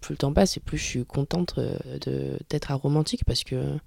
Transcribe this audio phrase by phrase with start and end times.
[0.00, 3.78] Plus le temps passe et plus je suis contente de, d'être aromantique parce que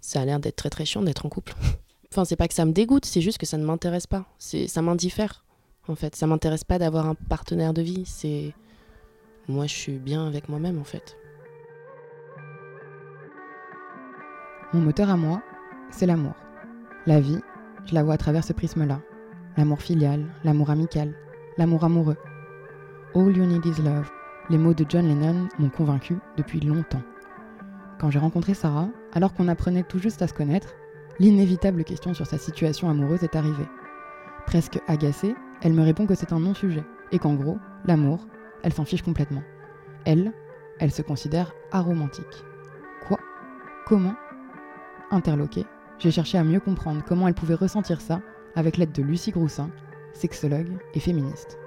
[0.00, 1.54] ça a l'air d'être très très chiant d'être en couple.
[2.12, 4.26] enfin, c'est pas que ça me dégoûte, c'est juste que ça ne m'intéresse pas.
[4.38, 5.44] Ça m'indiffère,
[5.88, 6.14] en fait.
[6.16, 8.04] Ça m'intéresse pas d'avoir un partenaire de vie.
[8.06, 8.54] C'est.
[9.48, 11.16] Moi, je suis bien avec moi-même, en fait.
[14.72, 15.42] Mon moteur à moi,
[15.90, 16.34] c'est l'amour.
[17.06, 17.40] La vie,
[17.86, 19.00] je la vois à travers ce prisme-là.
[19.56, 21.14] L'amour filial, l'amour amical,
[21.56, 22.18] l'amour amoureux.
[23.14, 24.10] All you need is love.
[24.50, 27.02] Les mots de John Lennon m'ont convaincu depuis longtemps.
[27.98, 30.74] Quand j'ai rencontré Sarah, alors qu'on apprenait tout juste à se connaître,
[31.18, 33.68] l'inévitable question sur sa situation amoureuse est arrivée.
[34.46, 38.26] Presque agacée, elle me répond que c'est un non-sujet et qu'en gros, l'amour,
[38.62, 39.42] elle s'en fiche complètement.
[40.06, 40.32] Elle,
[40.78, 42.44] elle se considère aromantique.
[43.06, 43.18] Quoi?
[43.84, 44.14] Comment?
[45.10, 45.66] Interloquée,
[45.98, 48.22] j'ai cherché à mieux comprendre comment elle pouvait ressentir ça
[48.54, 49.68] avec l'aide de Lucie Groussin,
[50.14, 51.58] sexologue et féministe.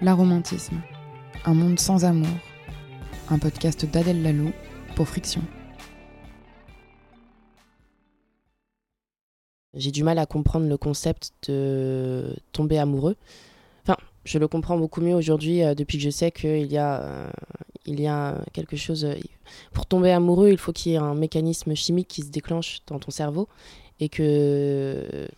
[0.00, 0.80] L'aromantisme,
[1.44, 2.28] un monde sans amour,
[3.28, 4.52] un podcast d'Adèle Lalou
[4.94, 5.42] pour Friction.
[9.74, 13.16] J'ai du mal à comprendre le concept de tomber amoureux
[14.26, 17.30] je le comprends beaucoup mieux aujourd'hui euh, depuis que je sais qu'il y, a, euh,
[17.86, 19.04] il y a quelque chose.
[19.04, 19.14] Euh,
[19.72, 22.98] pour tomber amoureux, il faut qu'il y ait un mécanisme chimique qui se déclenche dans
[22.98, 23.48] ton cerveau
[24.00, 25.28] et que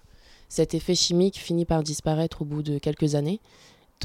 [0.48, 3.40] cet effet chimique finit par disparaître au bout de quelques années.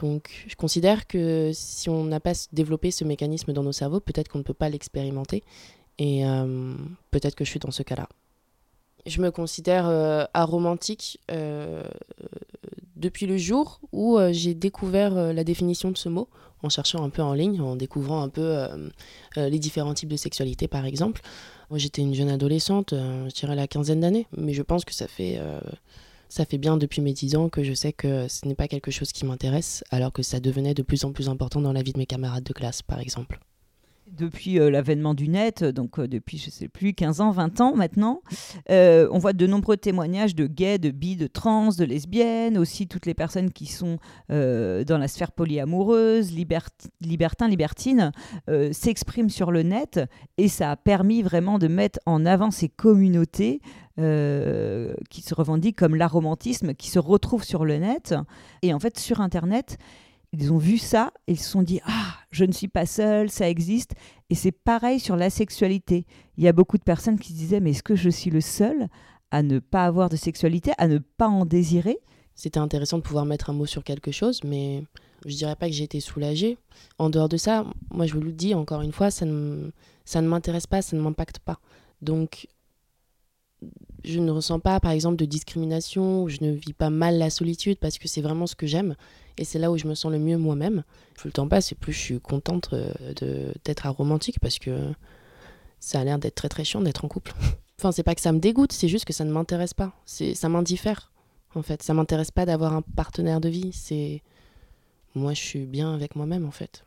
[0.02, 4.28] Donc, je considère que si on n'a pas développé ce mécanisme dans nos cerveaux, peut-être
[4.28, 5.44] qu'on ne peut pas l'expérimenter.
[6.00, 6.24] Et
[7.12, 8.10] peut-être que je suis dans ce cas-là.
[9.06, 9.86] Je me considère
[10.34, 11.20] aromantique
[13.04, 16.30] depuis le jour où euh, j'ai découvert euh, la définition de ce mot,
[16.64, 18.90] en cherchant un peu en ligne, en découvrant un peu euh,
[19.36, 21.22] les différents types de sexualité par exemple.
[21.70, 25.08] Moi j'étais une jeune adolescente, je dirais la quinzaine d'années, mais je pense que ça
[25.08, 25.40] fait,
[26.34, 28.90] ça fait bien depuis mes 10 ans que je sais que ce n'est pas quelque
[28.90, 31.94] chose qui m'intéresse, alors que ça devenait de plus en plus important dans la vie
[31.94, 33.40] de mes camarades de classe par exemple
[34.14, 37.62] depuis euh, l'avènement du net, donc euh, depuis, je ne sais plus, 15 ans, 20
[37.62, 38.22] ans maintenant.
[38.70, 42.88] Euh, on voit de nombreux témoignages de gays, de bi, de trans, de lesbiennes, aussi
[42.88, 43.98] toutes les personnes qui sont
[44.30, 48.12] dans la sphère polyamoureuse, libertines,
[48.72, 50.00] s'expriment sur le net
[50.38, 53.62] et ça a permis vraiment de mettre en avant ces communautés
[53.96, 58.16] qui se revendiquent comme l'aromantisme, qui se retrouvent sur le net.
[58.62, 59.78] Et en fait, sur Internet,
[60.34, 63.48] ils ont vu ça ils se sont dit Ah, je ne suis pas seule, ça
[63.48, 63.94] existe.
[64.30, 66.06] Et c'est pareil sur la sexualité.
[66.38, 68.42] Il y a beaucoup de personnes qui se disaient Mais est-ce que je suis le
[68.42, 68.88] seul
[69.32, 72.00] à ne pas avoir de sexualité, à ne pas en désirer?
[72.36, 74.84] C'était intéressant de pouvoir mettre un mot sur quelque chose, mais
[75.26, 76.58] je dirais pas que j'ai été soulagée.
[76.98, 79.70] En dehors de ça, moi je vous le dis encore une fois, ça ne,
[80.04, 81.60] ça ne m'intéresse pas, ça ne m'impacte pas.
[82.02, 82.48] Donc
[84.04, 87.78] je ne ressens pas, par exemple, de discrimination, je ne vis pas mal la solitude
[87.78, 88.96] parce que c'est vraiment ce que j'aime
[89.38, 90.84] et c'est là où je me sens le mieux moi-même.
[91.16, 94.94] Plus le temps passe et plus je suis contente euh, d'être aromantique parce que
[95.80, 97.34] ça a l'air d'être très très chiant d'être en couple.
[97.80, 99.94] enfin, c'est pas que ça me dégoûte, c'est juste que ça ne m'intéresse pas.
[100.06, 101.12] Ça m'indiffère,
[101.56, 101.84] en fait.
[101.84, 103.72] Ça m'intéresse pas d'avoir un partenaire de vie.
[103.74, 104.22] C'est.
[105.16, 106.86] Moi, je suis bien avec moi-même, en fait.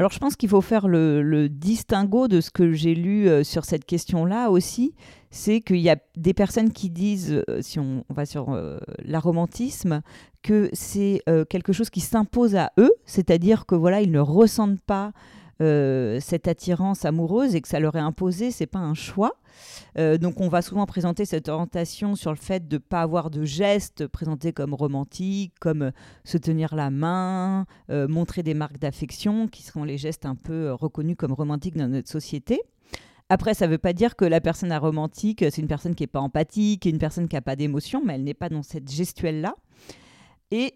[0.00, 3.66] Alors je pense qu'il faut faire le, distinguo de ce que j'ai lu euh, sur
[3.66, 4.94] cette question-là aussi,
[5.30, 10.00] c'est qu'il y a des personnes qui disent, euh, si on, va sur euh, l'aromantisme,
[10.42, 15.12] que c'est quelque chose qui s'impose à eux, c'est-à-dire que voilà, ils ne ressentent pas
[15.60, 19.34] cette attirance amoureuse et que ça leur est imposé, c'est pas un choix.
[19.98, 23.30] Euh, donc on va souvent présenter cette orientation sur le fait de ne pas avoir
[23.30, 25.90] de gestes présentés comme romantiques, comme euh,
[26.24, 30.72] se tenir la main, euh, montrer des marques d'affection, qui seront les gestes un peu
[30.72, 32.60] reconnus comme romantiques dans notre société.
[33.28, 36.08] Après, ça ne veut pas dire que la personne aromantique, c'est une personne qui n'est
[36.08, 39.54] pas empathique, une personne qui n'a pas d'émotion, mais elle n'est pas dans cette gestuelle-là.
[40.50, 40.74] Et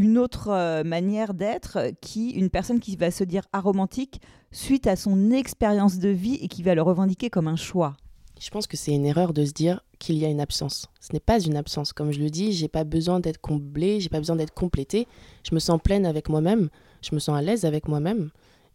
[0.00, 5.30] une autre manière d'être, qui une personne qui va se dire aromantique suite à son
[5.30, 7.96] expérience de vie et qui va le revendiquer comme un choix.
[8.40, 10.86] Je pense que c'est une erreur de se dire qu'il y a une absence.
[11.00, 11.92] Ce n'est pas une absence.
[11.92, 15.06] Comme je le dis, j'ai pas besoin d'être comblée, j'ai pas besoin d'être complétée.
[15.46, 16.70] Je me sens pleine avec moi-même,
[17.02, 18.30] je me sens à l'aise avec moi-même.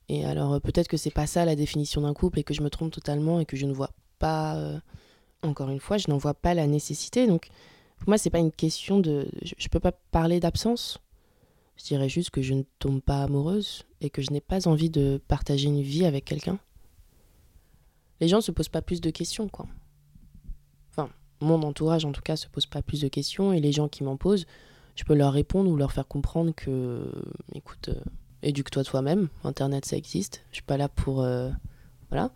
[0.08, 2.62] Et alors euh, peut-être que c'est pas ça la définition d'un couple et que je
[2.62, 3.90] me trompe totalement et que je ne vois
[4.20, 4.56] pas.
[4.56, 4.80] Euh,
[5.42, 7.26] encore une fois, je n'en vois pas la nécessité.
[7.26, 7.48] Donc
[7.98, 9.28] pour moi, c'est pas une question de.
[9.42, 11.00] Je, je peux pas parler d'absence.
[11.78, 14.90] Je dirais juste que je ne tombe pas amoureuse et que je n'ai pas envie
[14.90, 16.60] de partager une vie avec quelqu'un
[18.20, 19.68] les gens se posent pas plus de questions, quoi.
[20.92, 21.10] Enfin,
[21.42, 24.04] mon entourage en tout cas se pose pas plus de questions et les gens qui
[24.04, 24.46] m'en posent,
[24.96, 27.12] je peux leur répondre ou leur faire comprendre que,
[27.54, 28.00] écoute, euh,
[28.42, 31.50] éduque-toi toi-même, Internet ça existe, je suis pas là pour, euh,
[32.10, 32.32] voilà.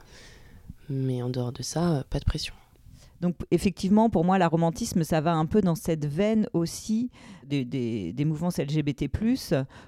[0.89, 2.53] Mais en dehors de ça, pas de pression.
[3.21, 7.09] Donc effectivement, pour moi, l'aromantisme, ça va un peu dans cette veine aussi
[7.45, 9.09] des, mouvements LGBT+,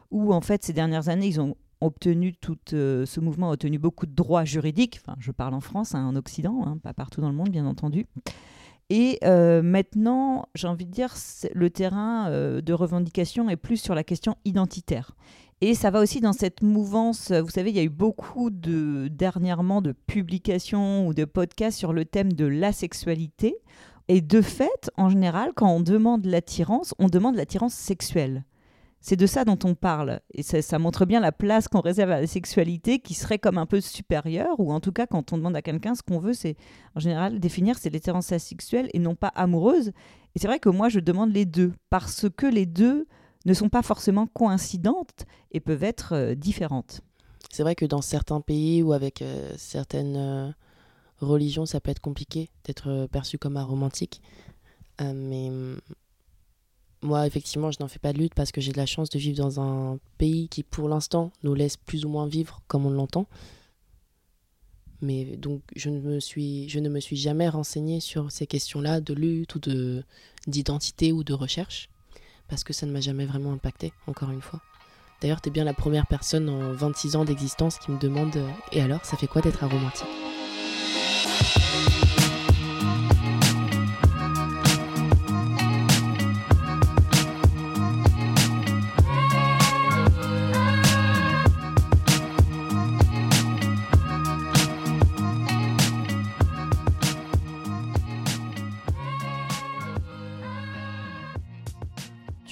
[0.09, 2.35] où en fait, ces dernières années, ont obtenu
[2.73, 5.01] euh, ce mouvement a obtenu beaucoup de droits juridiques.
[5.19, 8.05] Je parle en France, hein, en Occident, hein, pas partout dans le monde, bien entendu.
[8.89, 11.13] Et euh, maintenant, j'ai envie de dire,
[11.53, 15.15] le terrain euh, de revendication est plus sur la question identitaire.
[15.63, 17.31] Et ça va aussi dans cette mouvance.
[17.31, 21.93] Vous savez, il y a eu beaucoup de dernièrement de publications ou de podcasts sur
[21.93, 23.57] le thème de l'asexualité.
[24.07, 28.43] Et de fait, en général, quand on demande l'attirance, on demande l'attirance sexuelle.
[29.01, 30.21] C'est de ça dont on parle.
[30.33, 33.67] Et ça, montre bien la place qu'on réserve à la sexualité qui serait comme un
[33.67, 36.55] peu supérieure, ou en tout cas, quand on demande à quelqu'un ce qu'on veut, c'est
[36.95, 39.89] en général définir c'est l'attirance sexuelle et non pas amoureuse.
[40.35, 43.07] Et c'est vrai que moi, je demande les deux, parce que les deux
[43.45, 47.01] ne sont pas forcément coïncidantes et peuvent être euh, différentes.
[47.51, 50.51] C'est vrai que dans certains pays ou avec euh, certaines euh,
[51.19, 54.21] religions, ça peut être compliqué d'être perçu comme aromantique.
[54.99, 55.79] mais hum,
[57.03, 59.17] moi, effectivement, je n'en fais pas de lutte parce que j'ai de la chance de
[59.17, 62.91] vivre dans un pays qui, pour l'instant, nous laisse plus ou moins vivre comme on
[62.91, 63.25] l'entend.
[65.01, 69.01] Mais donc, je ne me suis, je ne me suis jamais renseignée sur ces questions-là
[69.01, 70.03] de lutte ou de
[70.47, 71.90] d'identité ou de recherche
[72.51, 74.59] parce que ça ne m'a jamais vraiment impacté, encore une fois.
[75.21, 78.47] D'ailleurs, tu es bien la première personne en 26 ans d'existence qui me demande euh,
[78.73, 80.30] Et alors, ça fait quoi d'être aromantique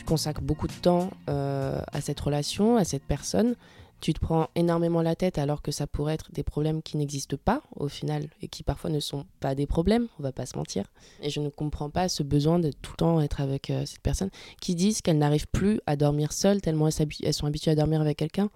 [0.10, 3.56] consacres beaucoup de temps euh, à cette relation, à cette personne,
[4.02, 7.38] tu te prends énormément la tête alors que ça pourrait être des problèmes qui n'existent
[7.38, 10.58] pas au final et qui parfois ne sont pas des problèmes, on va pas se
[10.58, 10.86] mentir.
[11.22, 14.02] Et je ne comprends pas ce besoin de tout le temps être avec euh, cette
[14.02, 18.02] personne qui disent qu'elles n'arrivent plus à dormir seules tellement elles, sont habituées à dormir
[18.02, 18.50] avec quelqu'un.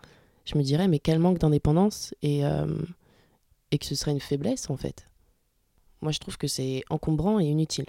[0.46, 2.82] Je me dirais mais quel manque d'indépendance et, euh,
[3.70, 5.08] et que ce serait une faiblesse en fait.
[6.02, 7.86] Moi je trouve que c'est encombrant et inutile.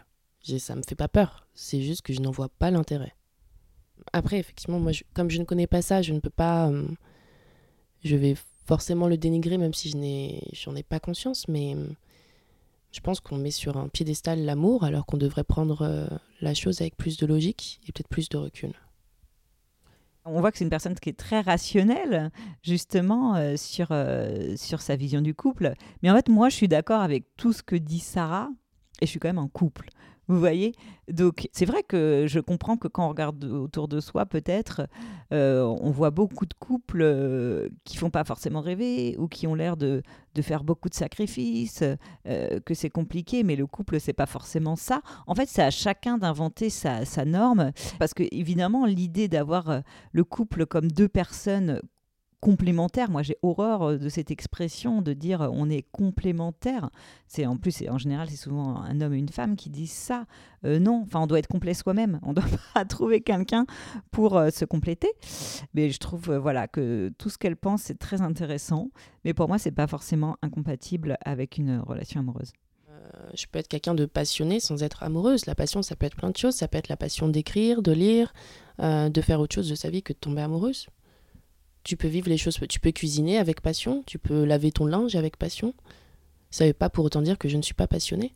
[0.58, 3.14] Ça me fait pas peur, c'est juste que je n'en vois pas l'intérêt
[4.12, 6.69] après, effectivement, moi, comme je ne connais pas ça, je ne peux pas.
[6.69, 6.87] Euh,
[8.05, 8.37] je vais
[8.67, 10.43] forcément le dénigrer, même si je n'ai,
[10.77, 11.87] ai pas conscience, mais euh,
[12.93, 16.06] je pense qu'on met sur un piédestal l'amour, alors qu'on devrait prendre euh,
[16.41, 18.73] la chose avec plus de logique et peut-être plus de recul.
[20.27, 22.31] On voit que c'est une personne qui est très rationnelle,
[22.62, 23.89] justement, sur,
[24.56, 25.75] sur sa vision du couple.
[26.03, 28.49] Mais en fait, moi, je suis d'accord avec tout ce que dit Sarah,
[29.03, 29.91] et je suis quand même en couple.
[30.29, 30.75] Vous voyez?
[31.11, 34.87] Donc, c'est vrai que je comprends que quand on regarde autour de soi, peut-être,
[35.32, 39.55] euh, on voit beaucoup de couples euh, qui font pas forcément rêver ou qui ont
[39.55, 40.03] l'air de,
[40.35, 41.85] de, faire beaucoup de sacrifices,
[42.26, 45.03] euh, que c'est compliqué, mais le couple, c'est pas forcément ça.
[45.26, 49.82] En fait, c'est à chacun d'inventer sa, sa, norme, parce que, évidemment, l'idée d'avoir
[50.12, 51.82] le couple comme deux personnes
[52.44, 53.11] complémentaire.
[53.11, 56.91] Moi, j'ai horreur euh, de cette expression de dire euh, on est complémentaire.
[57.26, 60.26] C'est en plus, en général, c'est souvent un homme et une femme qui disent ça.
[60.67, 62.20] Euh, non, enfin, on doit être complet soi-même.
[62.23, 62.44] On ne doit
[62.75, 63.64] pas trouver quelqu'un
[64.11, 65.11] pour se compléter.
[65.73, 68.91] Mais je trouve, voilà, que tout ce qu'elle pense, c'est très intéressant.
[69.25, 72.52] Mais pour moi, c'est pas forcément incompatible avec une relation amoureuse
[73.35, 75.44] je peux être quelqu'un de passionné sans être amoureuse.
[75.44, 76.55] La passion, ça peut être plein de choses.
[76.55, 78.32] Ça peut être la passion d'écrire, de lire,
[78.79, 80.86] de faire autre chose de sa vie que de tomber amoureuse.
[81.84, 85.14] Tu peux vivre les choses, tu peux cuisiner avec passion, tu peux laver ton linge
[85.17, 85.74] avec passion.
[86.50, 88.34] Ça ne veut pas pour autant dire que je ne suis pas passionnée.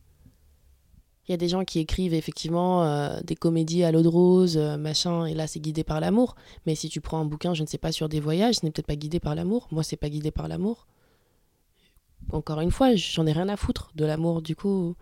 [1.29, 4.57] Il y a des gens qui écrivent effectivement euh, des comédies à l'eau de rose,
[4.57, 6.37] euh, machin, et là c'est guidé par l'amour.
[6.65, 8.71] Mais si tu prends un bouquin, je ne sais pas, sur des voyages, ce n'est
[8.71, 9.69] peut-être pas guidé par l'amour.
[9.71, 10.87] Moi, c'est pas guidé par l'amour.
[12.33, 14.97] Encore une fois, j'en ai rien à foutre de l'amour, du coup.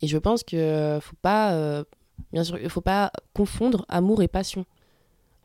[0.00, 1.82] Et je pense que faut pas, euh,
[2.32, 4.64] bien sûr, faut pas confondre amour et passion.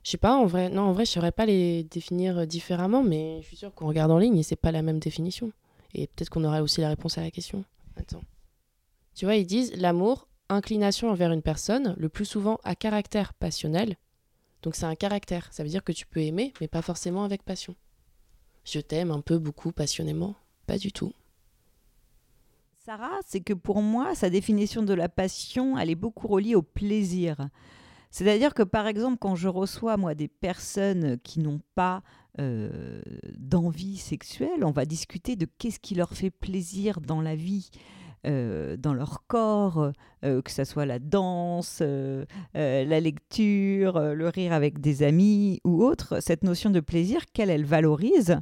[0.04, 3.40] Je sais pas, en vrai, non, en vrai, je saurais pas les définir différemment, mais
[3.42, 5.52] je suis sûre qu'on regarde en ligne et c'est pas la même définition.
[5.94, 7.64] Et peut-être qu'on aurait aussi la réponse à la question.
[7.96, 8.24] Attends.
[9.16, 13.96] Tu vois, ils disent l'amour, inclination envers une personne, le plus souvent à caractère passionnel.
[14.62, 17.44] Donc c'est un caractère, ça veut dire que tu peux aimer, mais pas forcément avec
[17.44, 17.76] passion.
[18.66, 20.36] Je t'aime un peu, beaucoup, passionnément,
[20.68, 21.14] pas du tout.
[22.86, 26.62] Sarah, c'est que pour moi, sa définition de la passion, elle est beaucoup reliée au
[26.62, 27.50] plaisir.
[28.14, 32.04] C'est-à-dire que par exemple, quand je reçois moi des personnes qui n'ont pas
[32.40, 33.02] euh,
[33.36, 37.72] d'envie sexuelle, on va discuter de qu'est-ce qui leur fait plaisir dans la vie.
[38.26, 39.92] Euh, dans leur corps,
[40.24, 41.82] euh, que ce soit la danse,
[42.54, 47.66] la lecture, le rire avec des amis ou autre, cette notion de plaisir qu'elle, elle
[47.66, 48.38] valorise.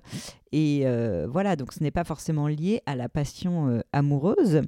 [0.52, 0.86] Et
[1.28, 4.62] voilà, donc ce n'est pas forcément lié à la passion amoureuse.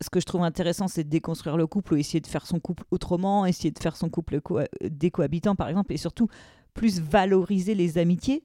[0.00, 2.60] Ce que je trouve intéressant, c'est de déconstruire le couple ou essayer de faire son
[2.60, 4.40] couple autrement, essayer de faire son couple
[4.82, 6.28] des cohabitants, par exemple, et surtout
[6.74, 8.42] plus valoriser les amitiés.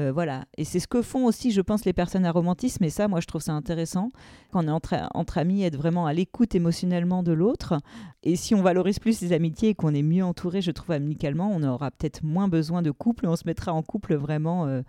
[0.00, 2.90] Euh, voilà, et c'est ce que font aussi, je pense, les personnes à romantisme, et
[2.90, 4.08] ça, moi, je trouve ça intéressant,
[4.50, 7.78] quand on est entre, amis, être vraiment à l'écoute émotionnellement de l'autre.
[8.24, 11.50] Et si on valorise plus les amitiés et qu'on est mieux entouré, je trouve, amicalement,
[11.52, 14.82] on aura peut-être moins besoin de couple, on se mettra en couple vraiment euh,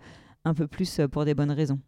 [0.44, 1.78] un peu plus euh, pour des bonnes raisons.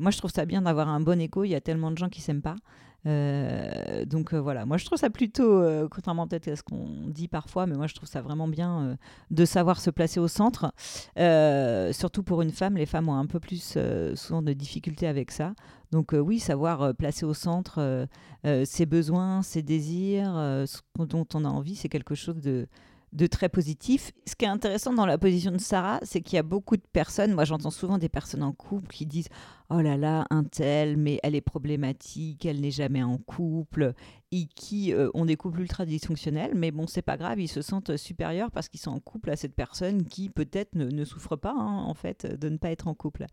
[0.00, 2.08] moi, je trouve ça bien d'avoir un bon écho, il y a tellement de gens
[2.08, 2.56] qui s'aiment pas.
[3.06, 7.06] Euh, donc euh, voilà, moi je trouve ça plutôt, euh, contrairement peut-être à ce qu'on
[7.06, 8.98] dit parfois, mais moi je trouve ça vraiment bien
[9.30, 10.72] de savoir se placer au centre.
[11.92, 13.78] surtout pour une femme, les femmes ont un peu plus
[14.14, 15.54] souvent de difficultés avec ça.
[15.90, 18.06] Donc oui, savoir placer au centre
[18.64, 20.34] ses besoins, ses désirs,
[20.66, 22.66] ce dont on a envie, c'est quelque chose de,
[23.12, 24.12] de très positif.
[24.26, 26.82] Ce qui est intéressant dans la position de Sarah, c'est qu'il y a beaucoup de
[26.92, 29.28] personnes, moi j'entends souvent des personnes en couple qui disent
[29.70, 33.92] Oh là là, un tel, mais elle est problématique, elle n'est jamais en couple,
[34.32, 37.60] et qui euh, ont des couples ultra dysfonctionnels, mais bon, c'est pas grave, ils se
[37.60, 41.52] sentent supérieurs parce qu'ils sont en couple à cette personne qui peut-être ne, souffre pas,
[41.52, 43.26] hein, en fait, de ne pas être en couple.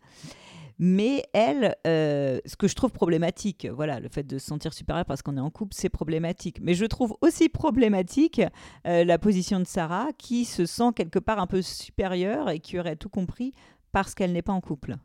[0.78, 5.06] Mais elle, euh, ce que je trouve problématique, voilà, le fait de se sentir supérieur
[5.06, 6.60] parce qu'on est en couple, c'est problématique.
[6.62, 8.42] Mais je trouve aussi problématique
[8.86, 12.78] euh, la position de Sarah qui se sent quelque part un peu supérieure et qui
[12.78, 13.54] aurait tout compris
[13.92, 14.98] parce qu'elle n'est pas en couple.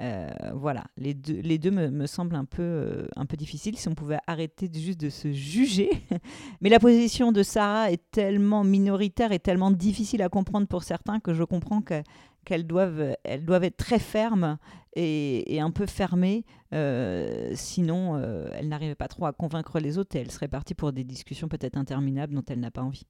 [0.00, 3.94] Euh, voilà, les deux, les deux me, semblent un peu, un peu difficiles si on
[3.94, 5.90] pouvait arrêter juste de se juger.
[6.62, 11.20] Mais la position de Sarah est tellement minoritaire et tellement difficile à comprendre pour certains
[11.20, 12.02] que je comprends que
[12.44, 14.58] qu'elles doivent, elles doivent être très fermes
[14.96, 20.16] et, un peu fermées, euh, sinon euh, elle n'arrivait pas trop à convaincre les autres
[20.16, 23.06] et elle serait partie pour des discussions peut-être interminables dont elle n'a pas envie.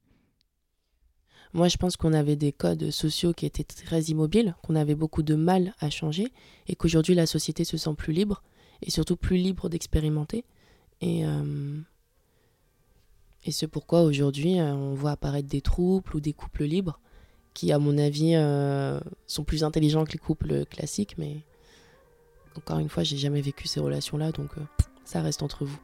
[1.52, 5.24] Moi, je pense qu'on avait des codes sociaux qui étaient très immobiles, qu'on avait beaucoup
[5.24, 6.32] de mal à changer,
[6.68, 8.42] et qu'aujourd'hui la société se sent plus libre,
[8.82, 10.44] et surtout plus libre d'expérimenter.
[11.00, 11.80] Et, euh,
[13.44, 17.00] et c'est pourquoi aujourd'hui on voit apparaître des troubles ou des couples libres
[17.60, 21.16] qui, à mon avis, euh, sont plus intelligents que les couples classiques.
[21.18, 21.36] Mais
[22.56, 24.62] encore une fois, j'ai jamais vécu ces relations-là, donc euh,
[25.04, 25.78] ça reste entre vous.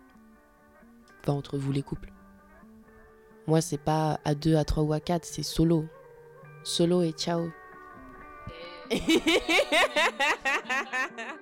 [1.20, 2.10] Enfin, entre vous les couples.
[3.46, 5.84] Moi, c'est pas à deux, à trois ou à quatre, c'est solo.
[6.64, 7.50] Solo et ciao.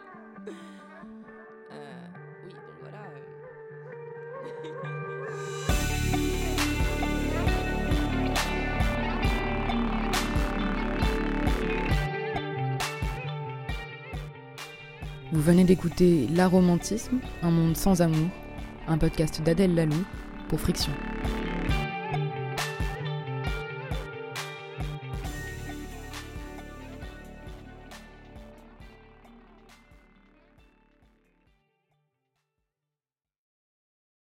[15.35, 18.29] Vous venez d'écouter L'aromantisme, un monde sans amour,
[18.87, 20.05] un podcast d'Adèle Lalou
[20.49, 20.93] pour Friction.